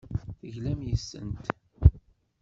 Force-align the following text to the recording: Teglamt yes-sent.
Teglamt 0.39 0.89
yes-sent. 0.89 1.45